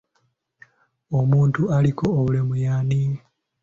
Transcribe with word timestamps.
Omuntu 1.19 1.61
aliko 1.77 2.05
obulemu 2.19 2.53
y'ani? 2.63 3.01